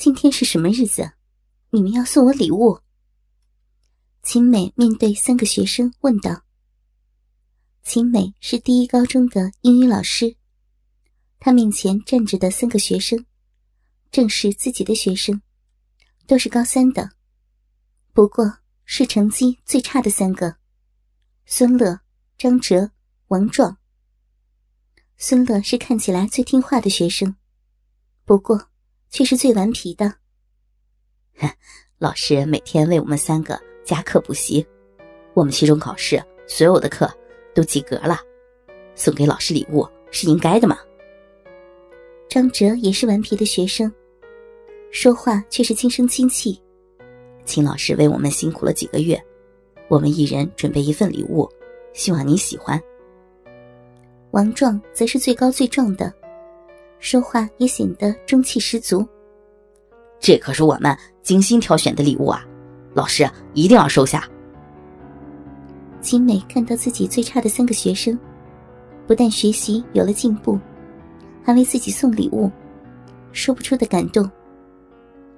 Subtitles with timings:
[0.00, 1.12] 今天是什么日子？
[1.68, 2.80] 你们要送我礼物？
[4.22, 6.40] 秦美面对三个学生问道。
[7.82, 10.36] 秦美是第一高中的英语老师，
[11.38, 13.26] 她面前站着的三个学生，
[14.10, 15.42] 正是自己的学生，
[16.26, 17.10] 都是高三的，
[18.14, 20.56] 不过是成绩最差的三个：
[21.44, 22.00] 孙乐、
[22.38, 22.90] 张哲、
[23.28, 23.76] 王壮。
[25.18, 27.36] 孙乐是看起来最听话的学生，
[28.24, 28.69] 不过
[29.10, 30.14] 却是最顽皮的。
[31.98, 34.66] 老师每天为我们三个加课补习，
[35.34, 37.10] 我们期中考试所有的课。
[37.52, 38.16] 都及格了，
[38.94, 40.78] 送给老师礼物是应该的嘛？
[42.28, 43.92] 张哲也是顽皮的学生，
[44.92, 46.62] 说话却是轻声轻气。
[47.44, 49.20] 秦老师为我们辛苦了几个月，
[49.88, 51.50] 我们一人准备一份礼物，
[51.92, 52.80] 希望你喜欢。
[54.30, 56.14] 王壮则是最高最壮的，
[57.00, 59.06] 说话也显得中气十足。
[60.20, 62.46] 这可是我们精心挑选的礼物啊，
[62.94, 64.28] 老师一定要收下。
[66.02, 68.18] 秦美看到自己最差的三个学生，
[69.06, 70.58] 不但学习有了进步，
[71.42, 72.50] 还为自己送礼物，
[73.32, 74.30] 说不出的感动。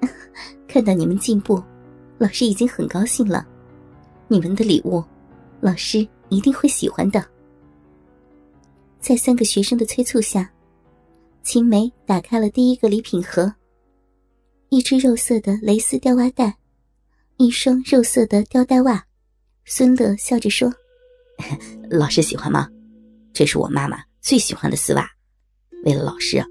[0.66, 1.62] 看到你们进步，
[2.18, 3.46] 老师已经很高兴了。
[4.26, 5.02] 你们的礼物，
[5.60, 7.24] 老师一定会喜欢的。
[8.98, 10.50] 在三个学生的催促下，
[11.42, 13.52] 秦梅打开了第一个礼品盒。
[14.68, 16.56] 一只肉色的蕾丝吊袜带，
[17.36, 19.04] 一双肉色的吊带袜。
[19.64, 20.72] 孙乐笑着说
[21.90, 22.70] ：“老师喜欢吗？
[23.32, 25.06] 这是我妈妈最喜欢的丝袜，
[25.84, 26.42] 为了老师，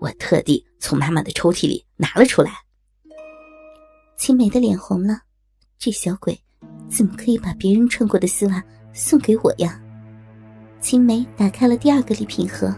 [0.00, 2.52] 我特地从妈妈的抽屉里拿了出来。”
[4.16, 5.22] 青梅的脸红了，
[5.76, 6.40] 这小鬼
[6.88, 8.62] 怎么可以把别人穿过的丝袜
[8.94, 9.80] 送给我呀？
[10.80, 12.74] 青梅打开了第二个礼品盒，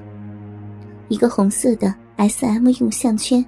[1.09, 3.45] 一个红色的 S M 用项圈，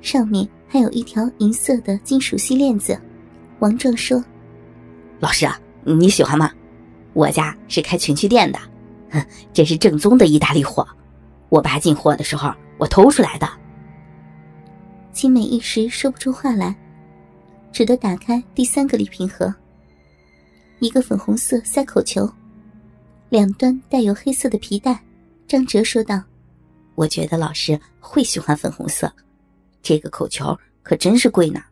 [0.00, 2.98] 上面还有一条银色的金属细链子。
[3.58, 4.22] 王壮说。
[5.20, 6.50] 老师啊，你喜欢吗？
[7.12, 8.58] 我家是开情趣店的，
[9.52, 10.86] 这是正宗的意大利货。
[11.50, 13.48] 我爸进货的时候，我偷出来的。
[15.12, 16.74] 青美一时说不出话来，
[17.70, 19.54] 只得打开第三个礼品盒。
[20.80, 22.28] 一个粉红色塞口球，
[23.28, 24.98] 两端带有黑色的皮带。
[25.46, 26.20] 张哲说道
[26.94, 29.12] ：“我觉得老师会喜欢粉红色，
[29.82, 31.62] 这个口球可真是贵呢。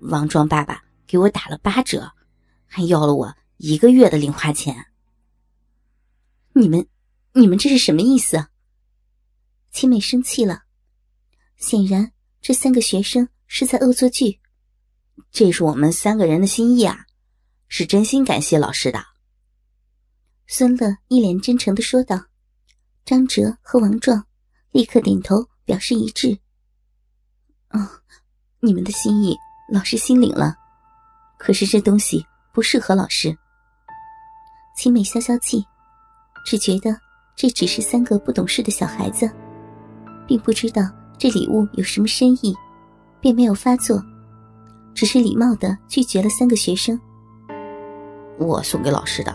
[0.00, 2.10] 王庄爸爸给我打了八折。”
[2.72, 4.86] 还要了我一个月的零花钱。
[6.52, 6.86] 你们，
[7.32, 8.46] 你们这是什么意思？
[9.72, 10.62] 青美生气了，
[11.56, 14.38] 显然这三个学生是在恶作剧。
[15.32, 17.06] 这是我们三个人的心意啊，
[17.66, 19.04] 是真心感谢老师的。
[20.46, 22.26] 孙乐一脸真诚的说道。
[23.04, 24.24] 张哲和王壮
[24.72, 26.38] 立刻点头表示一致。
[27.70, 27.80] 哦，
[28.60, 29.36] 你们的心意，
[29.72, 30.56] 老师心领了。
[31.38, 32.26] 可是这东西。
[32.52, 33.32] 不适合老师。
[34.76, 35.64] 青美消消气，
[36.44, 36.98] 只觉得
[37.36, 39.30] 这只是三个不懂事的小孩子，
[40.26, 40.82] 并不知道
[41.16, 42.52] 这礼物有什么深意，
[43.20, 44.02] 便没有发作，
[44.94, 47.00] 只是礼貌的拒绝了三个学生。
[48.36, 49.32] 我送给老师的，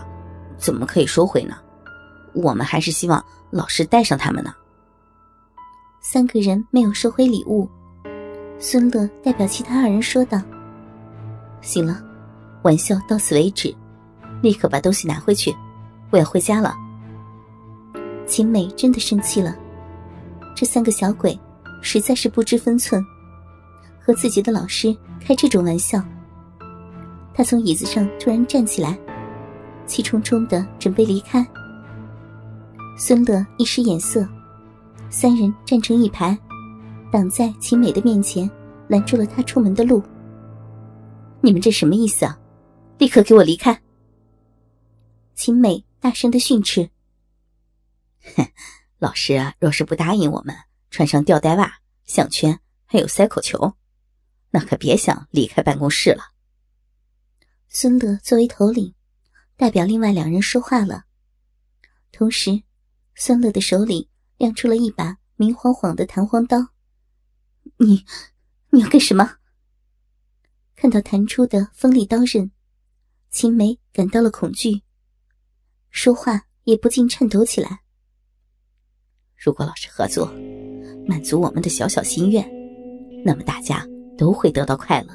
[0.58, 1.56] 怎么可以收回呢？
[2.34, 4.54] 我们还是希望老师带上他们呢。
[6.08, 7.68] 三个人没有收回礼物，
[8.60, 10.40] 孙乐代表其他二人说道
[11.60, 12.00] ：“行了。”
[12.62, 13.74] 玩笑到此为止，
[14.40, 15.52] 立刻把东西拿回去，
[16.12, 16.76] 我要回家了。
[18.24, 19.56] 秦美真的生气了，
[20.54, 21.36] 这三个小鬼
[21.82, 23.04] 实在是不知分寸，
[24.00, 26.00] 和自己的老师开这种玩笑。
[27.34, 28.96] 他从椅子上突然站起来，
[29.86, 31.44] 气冲冲的准备离开。
[32.96, 34.24] 孙乐一使眼色，
[35.10, 36.36] 三人站成一排，
[37.12, 38.50] 挡在秦美的面前，
[38.88, 40.02] 拦住了她出门的路。
[41.40, 42.38] 你们这什么意思啊？
[42.98, 43.80] 立刻给我离开！
[45.34, 46.88] 秦美大声的训斥。
[48.36, 48.46] 哼，
[48.98, 50.54] 老师啊若是不答应我们
[50.90, 51.72] 穿上吊带袜、
[52.04, 53.74] 项圈，还有塞口球，
[54.50, 56.32] 那可别想离开办公室了。
[57.68, 58.94] 孙乐作为头领，
[59.56, 61.04] 代表另外两人说话了。
[62.12, 62.62] 同时，
[63.14, 66.58] 孙乐的手里亮出了一把明晃晃的弹簧刀。
[67.78, 68.04] 你，
[68.70, 69.36] 你要干什么？
[70.74, 72.50] 看到弹出的锋利刀刃。
[73.30, 74.82] 秦梅感到了恐惧，
[75.90, 77.80] 说话也不禁颤抖起来。
[79.34, 80.26] 如果老师合作，
[81.06, 82.48] 满足我们的小小心愿，
[83.24, 83.86] 那么大家
[84.16, 85.14] 都会得到快乐；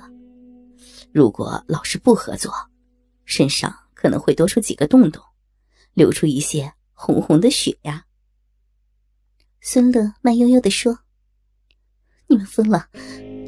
[1.12, 2.54] 如果老师不合作，
[3.26, 5.24] 身上可能会多出几个洞洞，
[5.94, 8.06] 流出一些红红的血呀。
[9.64, 10.98] 孙乐慢悠悠的说
[12.26, 12.88] ：“你们疯了！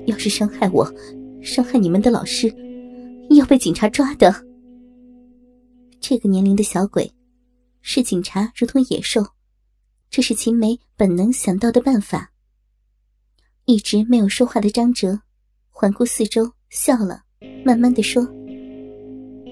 [0.06, 0.86] 要是伤害我，
[1.42, 2.54] 伤害你们的老师，
[3.32, 4.32] 要被警察抓的。
[6.00, 7.12] 这个年龄的小鬼，
[7.82, 9.26] 视警察如同野兽，
[10.12, 12.32] 这是秦梅本能想到的办法。
[13.66, 15.20] 一直没有说话的张哲，
[15.72, 17.24] 环顾四周，笑了，
[17.66, 18.24] 慢慢的说：“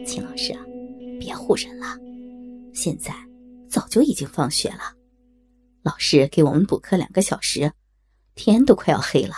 [0.05, 0.63] 秦老师啊，
[1.19, 1.97] 别唬人了，
[2.71, 3.11] 现在
[3.67, 4.95] 早就已经放学了。”
[5.83, 7.73] 老师给我们补课两个小时，
[8.35, 9.33] 天都快要黑了。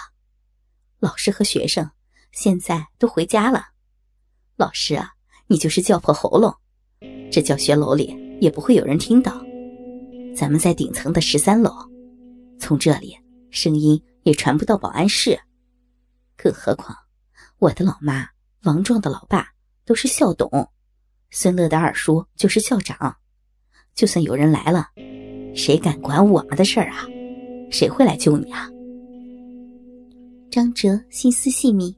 [1.00, 1.90] 老师和学生
[2.34, 3.68] 现在都回家了。
[4.58, 5.14] 老师啊，
[5.48, 6.54] 你就是叫破喉咙，
[7.32, 9.42] 这教学楼里也不会有人听到。
[10.36, 11.74] 咱们在顶层的十三楼，
[12.60, 13.18] 从这里
[13.50, 15.40] 声音也传不到保安室。
[16.36, 16.98] 更何况，
[17.58, 18.28] 我的老妈
[18.64, 19.48] 王壮的老爸
[19.86, 20.70] 都是校董，
[21.32, 23.16] 孙乐的二叔就是校长。
[23.96, 24.90] 就算有人来了。
[25.56, 27.08] 谁敢管我们的事儿啊？
[27.72, 28.70] 谁会来救你啊？
[30.52, 31.98] 张哲心思细密，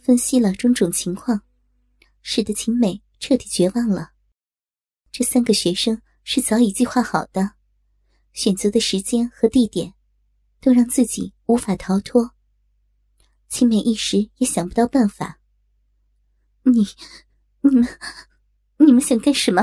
[0.00, 1.40] 分析了种种情况，
[2.22, 4.10] 使得秦美彻底绝望了。
[5.12, 7.52] 这三个学生是早已计划好的，
[8.32, 9.94] 选择的时间和地点，
[10.60, 12.32] 都让自己无法逃脱。
[13.48, 15.38] 秦美一时也想不到办法。
[16.62, 16.84] 你、
[17.60, 17.88] 你们、
[18.78, 19.62] 你们想干什么？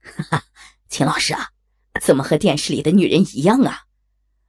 [0.00, 0.44] 哈哈，
[0.88, 1.50] 秦老师啊！
[2.00, 3.82] 怎么和电视里的女人一样啊？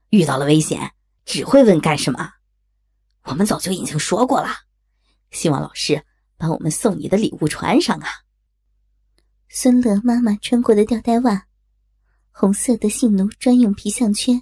[0.09, 0.93] 遇到了危险
[1.25, 2.33] 只会问干什么？
[3.23, 4.49] 我们早就已经说过了，
[5.31, 6.05] 希望老师
[6.37, 8.07] 把我们送你的礼物穿上啊。
[9.49, 11.47] 孙乐妈妈穿过的吊带袜，
[12.31, 14.41] 红色的性奴专用皮项圈，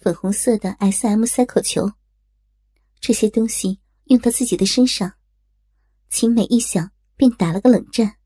[0.00, 1.92] 粉红色的 S M 塞口球，
[3.00, 5.12] 这些东西用到自己的身上，
[6.10, 8.16] 秦美一想便打了个冷战。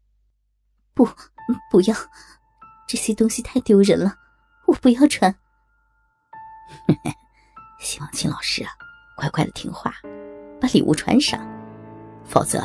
[0.94, 1.08] 不，
[1.70, 1.96] 不要。
[2.88, 4.16] 这些东西太丢人了，
[4.66, 5.32] 我不要穿。
[7.78, 8.70] 希望秦老师啊，
[9.14, 9.94] 乖乖的听话，
[10.58, 11.38] 把礼物穿上，
[12.24, 12.62] 否则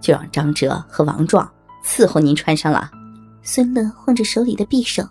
[0.00, 1.52] 就让张哲和王壮
[1.84, 2.90] 伺候您穿上了。
[3.42, 5.02] 孙乐晃着手里的匕首，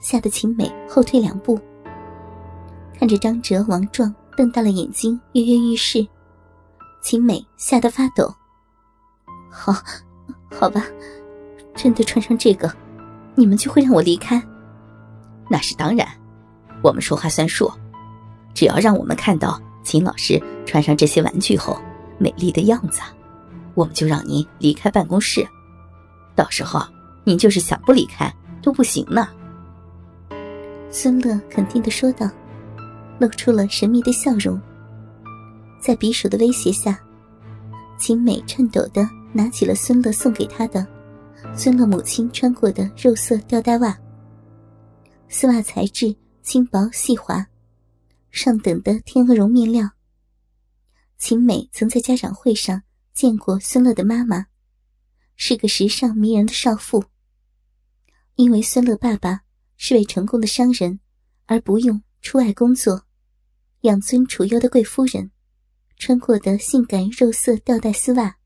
[0.00, 1.58] 吓得秦美后退两步，
[2.98, 6.06] 看着张哲、王壮瞪大了眼睛跃跃欲试，
[7.02, 8.32] 秦美吓得发抖。
[9.50, 9.72] 好，
[10.50, 10.82] 好吧，
[11.74, 12.70] 真的穿上这个。
[13.36, 14.42] 你们就会让我离开？
[15.48, 16.08] 那是当然，
[16.82, 17.70] 我们说话算数。
[18.54, 21.78] 只要让我们看到秦老师穿上这些玩具后
[22.18, 23.02] 美丽的样子，
[23.74, 25.46] 我们就让您离开办公室。
[26.34, 26.82] 到时候
[27.22, 29.28] 您就是想不离开都不行呢。
[30.90, 32.28] 孙乐肯定的说道，
[33.18, 34.58] 露出了神秘的笑容。
[35.78, 36.98] 在匕首的威胁下，
[37.98, 40.84] 秦美颤抖的拿起了孙乐送给她的。
[41.54, 43.98] 孙乐母亲穿过的肉色吊带袜，
[45.28, 47.46] 丝袜材质轻薄细滑，
[48.30, 49.90] 上等的天鹅绒面料。
[51.18, 52.82] 秦美曾在家长会上
[53.14, 54.46] 见过孙乐的妈妈，
[55.34, 57.04] 是个时尚迷人的少妇。
[58.34, 59.40] 因为孙乐爸爸
[59.76, 61.00] 是位成功的商人，
[61.46, 63.06] 而不用出外工作，
[63.80, 65.30] 养尊处优的贵夫人，
[65.96, 68.36] 穿过的性感肉色吊带丝袜。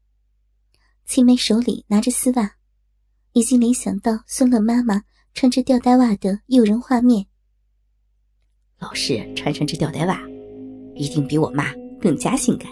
[1.05, 2.56] 秦美手里拿着丝袜。
[3.32, 5.03] 已经联想到孙乐妈妈
[5.35, 7.27] 穿着吊带袜的诱人画面。
[8.79, 10.21] 老师穿上这吊带袜，
[10.94, 12.71] 一定比我妈更加性感。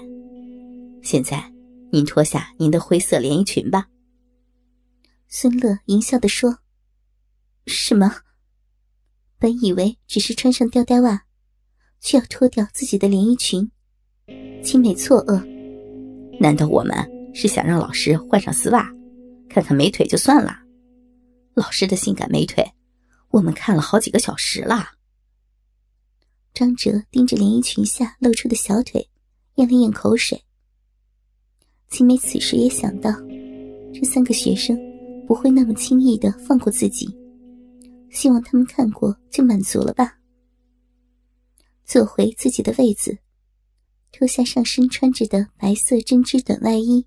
[1.02, 1.52] 现在，
[1.92, 3.86] 您脱下您的灰色连衣裙吧。
[5.28, 6.58] 孙乐淫笑的说
[7.66, 8.10] ：“什么？
[9.38, 11.24] 本以为只是穿上吊带袜，
[12.00, 13.70] 却要脱掉自己的连衣裙。”
[14.64, 15.40] 青美错愕
[16.40, 16.96] ：“难道我们
[17.32, 18.92] 是想让老师换上丝袜？”
[19.58, 20.56] 看看美腿就算了，
[21.54, 22.64] 老师的性感美腿，
[23.30, 24.90] 我们看了好几个小时了。
[26.54, 29.10] 张哲盯着连衣裙下露出的小腿，
[29.56, 30.40] 咽了咽口水。
[31.88, 33.10] 秦美此时也想到，
[33.92, 34.78] 这三个学生
[35.26, 37.12] 不会那么轻易的放过自己，
[38.12, 40.20] 希望他们看过就满足了吧。
[41.84, 43.18] 坐回自己的位子，
[44.12, 47.04] 脱下上身穿着的白色针织短外衣，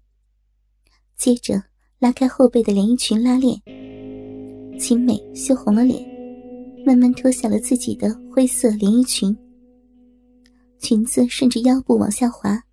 [1.15, 1.70] 接着。
[2.01, 3.61] 拉开后背的连衣裙拉链，
[4.79, 6.03] 秦美羞红了脸，
[6.83, 9.37] 慢慢脱下了自己的灰色连衣裙。
[10.79, 12.63] 裙子顺着腰部往下滑，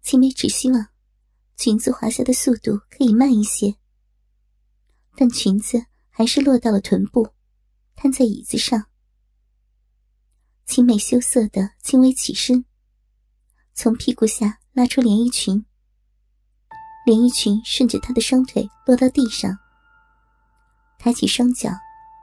[0.00, 0.86] 秦美只希望
[1.58, 3.74] 裙子滑下的速度可以慢一些，
[5.16, 7.28] 但裙子还是落到了臀部，
[7.94, 8.86] 瘫在椅子上。
[10.64, 12.64] 秦美羞涩的轻微起身，
[13.74, 15.66] 从屁股下拉出连衣裙。
[17.04, 19.56] 连衣裙顺着她的双腿落到地上，
[20.98, 21.70] 抬起双脚，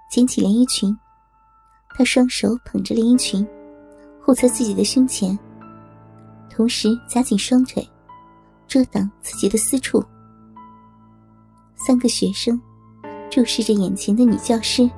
[0.09, 0.97] 捡起连衣裙。
[1.95, 3.45] 她双手捧着连衣裙，
[4.21, 5.37] 护在自己的胸前，
[6.49, 7.87] 同时夹紧双腿，
[8.67, 10.03] 遮挡自己的私处。
[11.75, 12.59] 三个学生
[13.29, 14.89] 注视着眼前的女教师，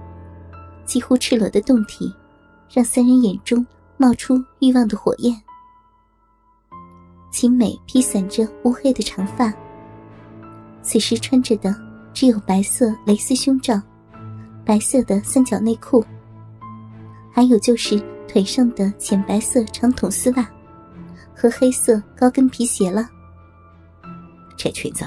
[0.86, 2.14] 几乎赤裸的胴体，
[2.70, 3.66] 让三人眼中
[3.98, 5.42] 冒出欲望的火焰。
[7.32, 9.52] 秦美披散着乌黑的长发，
[10.84, 11.74] 此时穿着的
[12.14, 13.82] 只有白色蕾丝胸罩、
[14.66, 16.06] 白色的三角内裤，
[17.34, 20.48] 还有就是腿上的浅白色长筒丝袜
[21.36, 23.10] 和黑色高跟皮鞋了。
[24.58, 25.04] 这裙子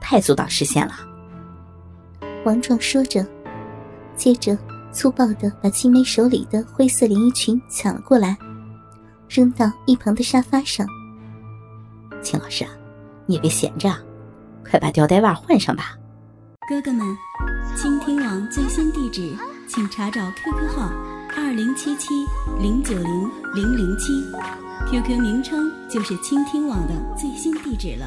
[0.00, 0.94] 太阻挡视线了。
[2.44, 3.24] 王壮说着，
[4.14, 4.58] 接着
[4.92, 8.36] 粗暴的把青梅手里的灰色连衣裙抢了过来，
[9.28, 10.86] 扔到一旁的沙发上。
[12.22, 12.66] 秦老师，
[13.26, 13.90] 你也别闲着，
[14.68, 15.96] 快把吊带袜换上吧。
[16.68, 17.16] 哥哥们，
[17.76, 19.34] 倾听网最新地址，
[19.68, 20.92] 请查找 QQ 号
[21.36, 22.08] 二零七七
[22.60, 24.12] 零九零零零七
[24.88, 28.06] ，QQ 名称就是倾听网的最新地址了。